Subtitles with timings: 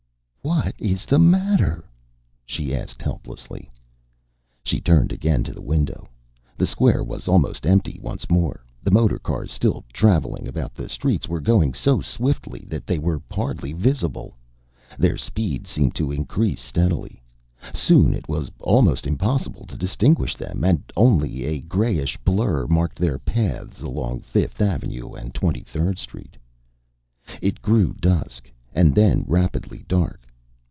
[0.43, 1.85] "What is the matter?"
[2.47, 3.69] she asked helplessly.
[4.63, 6.09] She turned again to the window.
[6.57, 8.65] The square was almost empty once more.
[8.81, 13.71] The motor cars still traveling about the streets were going so swiftly they were hardly
[13.71, 14.35] visible.
[14.97, 17.21] Their speed seemed to increase steadily.
[17.71, 23.19] Soon it was almost impossible to distinguish them, and only a grayish blur marked their
[23.19, 26.35] paths along Fifth Avenue and Twenty Third Street.
[27.43, 30.17] It grew dusk, and then rapidly dark.